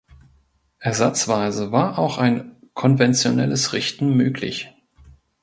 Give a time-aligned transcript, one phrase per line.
[0.79, 4.71] Ersatzweise war auch ein konventionelles Richten möglich.